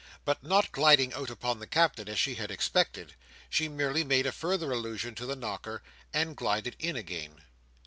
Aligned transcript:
But 0.25 0.43
not 0.43 0.71
gliding 0.71 1.13
out 1.13 1.29
upon 1.29 1.59
the 1.59 1.67
Captain, 1.67 2.09
as 2.09 2.17
she 2.17 2.33
had 2.33 2.49
expected, 2.49 3.13
she 3.51 3.67
merely 3.69 4.03
made 4.03 4.25
a 4.25 4.31
further 4.31 4.71
allusion 4.71 5.13
to 5.13 5.27
the 5.27 5.35
knocker, 5.35 5.83
and 6.11 6.35
glided 6.35 6.75
in 6.79 6.95
again. 6.95 7.43